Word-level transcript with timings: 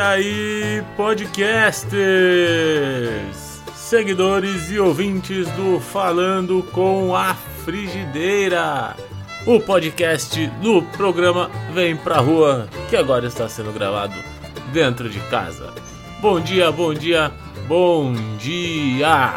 aí, 0.00 0.82
podcasters, 0.96 2.00
seguidores 3.74 4.70
e 4.70 4.78
ouvintes 4.78 5.46
do 5.50 5.78
Falando 5.78 6.62
com 6.72 7.14
a 7.14 7.34
Frigideira, 7.34 8.96
o 9.46 9.60
podcast 9.60 10.46
do 10.62 10.80
programa 10.96 11.50
Vem 11.74 11.96
Pra 11.96 12.18
Rua, 12.18 12.66
que 12.88 12.96
agora 12.96 13.26
está 13.26 13.46
sendo 13.48 13.72
gravado 13.72 14.14
dentro 14.72 15.10
de 15.10 15.20
casa. 15.28 15.74
Bom 16.20 16.40
dia, 16.40 16.72
bom 16.72 16.94
dia, 16.94 17.30
bom 17.68 18.14
dia! 18.38 19.36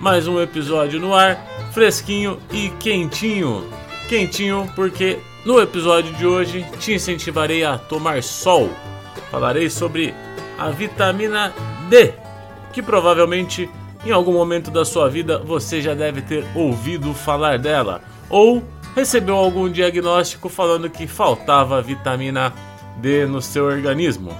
Mais 0.00 0.26
um 0.26 0.40
episódio 0.40 0.98
no 0.98 1.14
ar, 1.14 1.36
fresquinho 1.72 2.40
e 2.50 2.70
quentinho. 2.80 3.68
Quentinho 4.08 4.72
porque 4.74 5.18
no 5.44 5.60
episódio 5.60 6.14
de 6.14 6.26
hoje 6.26 6.64
te 6.80 6.94
incentivarei 6.94 7.62
a 7.62 7.76
tomar 7.76 8.22
sol 8.22 8.70
falarei 9.30 9.68
sobre 9.70 10.14
a 10.58 10.70
vitamina 10.70 11.52
D, 11.88 12.12
que 12.72 12.82
provavelmente 12.82 13.68
em 14.04 14.10
algum 14.10 14.32
momento 14.32 14.70
da 14.70 14.84
sua 14.84 15.08
vida 15.08 15.38
você 15.38 15.80
já 15.80 15.94
deve 15.94 16.22
ter 16.22 16.44
ouvido 16.54 17.12
falar 17.14 17.58
dela 17.58 18.02
ou 18.30 18.62
recebeu 18.94 19.36
algum 19.36 19.70
diagnóstico 19.70 20.48
falando 20.48 20.90
que 20.90 21.06
faltava 21.06 21.80
vitamina 21.82 22.52
D 22.96 23.26
no 23.26 23.40
seu 23.40 23.64
organismo. 23.64 24.36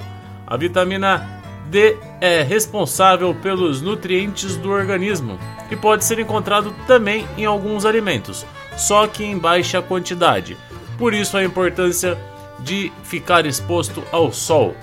A 0.46 0.56
vitamina 0.56 1.42
D 1.70 1.96
é 2.20 2.42
responsável 2.42 3.34
pelos 3.34 3.82
nutrientes 3.82 4.56
do 4.56 4.70
organismo 4.70 5.38
e 5.70 5.76
pode 5.76 6.04
ser 6.04 6.18
encontrado 6.18 6.74
também 6.86 7.26
em 7.36 7.44
alguns 7.44 7.84
alimentos, 7.84 8.46
só 8.76 9.06
que 9.06 9.24
em 9.24 9.38
baixa 9.38 9.82
quantidade. 9.82 10.56
Por 10.96 11.14
isso 11.14 11.36
a 11.36 11.44
importância 11.44 12.18
de 12.60 12.92
ficar 13.02 13.46
exposto 13.46 14.02
ao 14.10 14.32
sol. 14.32 14.74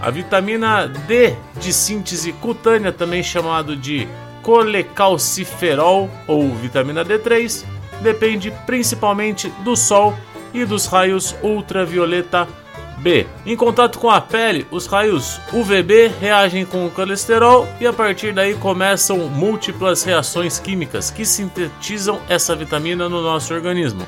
A 0.00 0.10
vitamina 0.10 0.86
D 0.86 1.34
de 1.56 1.72
síntese 1.72 2.32
cutânea, 2.32 2.92
também 2.92 3.22
chamado 3.22 3.76
de 3.76 4.06
colecalciferol 4.42 6.10
ou 6.26 6.54
vitamina 6.54 7.04
D3, 7.04 7.64
depende 8.02 8.52
principalmente 8.66 9.48
do 9.64 9.74
sol 9.74 10.14
e 10.52 10.64
dos 10.64 10.86
raios 10.86 11.34
ultravioleta 11.42 12.46
B. 12.98 13.26
Em 13.44 13.56
contato 13.56 13.98
com 13.98 14.10
a 14.10 14.20
pele, 14.20 14.66
os 14.70 14.86
raios 14.86 15.40
UVB 15.52 16.12
reagem 16.20 16.64
com 16.64 16.86
o 16.86 16.90
colesterol 16.90 17.66
e 17.80 17.86
a 17.86 17.92
partir 17.92 18.32
daí 18.32 18.54
começam 18.54 19.18
múltiplas 19.28 20.04
reações 20.04 20.58
químicas 20.58 21.10
que 21.10 21.24
sintetizam 21.24 22.20
essa 22.28 22.54
vitamina 22.54 23.08
no 23.08 23.22
nosso 23.22 23.52
organismo. 23.52 24.06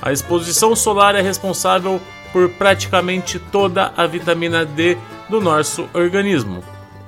A 0.00 0.12
exposição 0.12 0.74
solar 0.74 1.14
é 1.14 1.20
responsável 1.20 2.00
por 2.32 2.48
praticamente 2.50 3.38
toda 3.38 3.92
a 3.96 4.06
vitamina 4.06 4.64
D 4.64 4.96
do 5.28 5.40
nosso 5.40 5.88
organismo. 5.92 6.62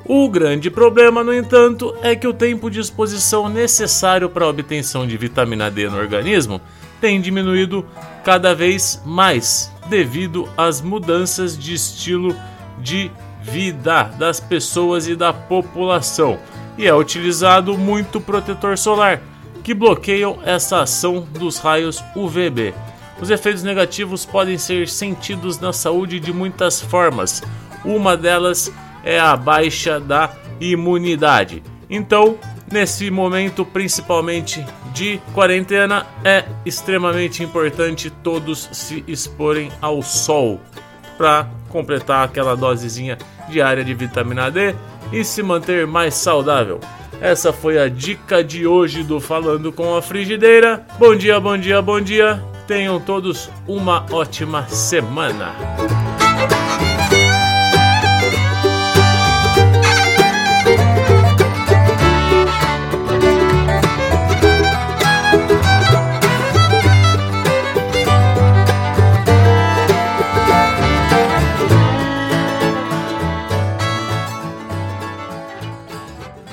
O 0.04 0.28
grande 0.28 0.70
problema, 0.70 1.24
no 1.24 1.32
entanto, 1.32 1.94
é 2.02 2.14
que 2.14 2.28
o 2.28 2.34
tempo 2.34 2.70
de 2.70 2.78
exposição 2.78 3.48
necessário 3.48 4.28
para 4.28 4.44
a 4.44 4.48
obtenção 4.48 5.06
de 5.06 5.16
vitamina 5.16 5.70
D 5.70 5.88
no 5.88 5.96
organismo 5.96 6.60
tem 7.00 7.20
diminuído 7.20 7.86
cada 8.22 8.54
vez 8.54 9.00
mais 9.04 9.72
devido 9.88 10.48
às 10.56 10.80
mudanças 10.80 11.56
de 11.56 11.74
estilo 11.74 12.36
de 12.78 13.10
vida 13.42 14.04
das 14.18 14.40
pessoas 14.40 15.06
e 15.06 15.14
da 15.14 15.32
população, 15.32 16.38
e 16.78 16.86
é 16.86 16.94
utilizado 16.94 17.76
muito 17.76 18.20
protetor 18.20 18.76
solar, 18.78 19.20
que 19.62 19.74
bloqueiam 19.74 20.38
essa 20.44 20.80
ação 20.80 21.26
dos 21.38 21.58
raios 21.58 22.02
UVB. 22.16 22.74
Os 23.20 23.30
efeitos 23.30 23.62
negativos 23.62 24.24
podem 24.24 24.58
ser 24.58 24.88
sentidos 24.88 25.58
na 25.58 25.72
saúde 25.72 26.18
de 26.18 26.32
muitas 26.32 26.80
formas. 26.80 27.42
Uma 27.84 28.16
delas 28.16 28.72
é 29.04 29.18
a 29.18 29.36
baixa 29.36 30.00
da 30.00 30.30
imunidade. 30.60 31.62
Então, 31.88 32.36
nesse 32.70 33.10
momento, 33.10 33.64
principalmente 33.64 34.64
de 34.92 35.20
quarentena, 35.32 36.06
é 36.24 36.44
extremamente 36.64 37.42
importante 37.42 38.10
todos 38.10 38.68
se 38.72 39.04
exporem 39.06 39.70
ao 39.80 40.02
sol 40.02 40.60
para 41.16 41.48
completar 41.68 42.24
aquela 42.24 42.56
dosezinha 42.56 43.18
diária 43.48 43.84
de 43.84 43.94
vitamina 43.94 44.50
D 44.50 44.74
e 45.12 45.24
se 45.24 45.42
manter 45.42 45.86
mais 45.86 46.14
saudável. 46.14 46.80
Essa 47.20 47.52
foi 47.52 47.78
a 47.78 47.88
dica 47.88 48.42
de 48.42 48.66
hoje 48.66 49.02
do 49.02 49.20
Falando 49.20 49.72
com 49.72 49.94
a 49.96 50.02
Frigideira. 50.02 50.86
Bom 50.98 51.14
dia, 51.14 51.38
bom 51.38 51.56
dia, 51.56 51.80
bom 51.80 52.00
dia. 52.00 52.53
Tenham 52.66 52.98
todos 52.98 53.50
uma 53.68 54.06
ótima 54.10 54.66
semana. 54.68 55.52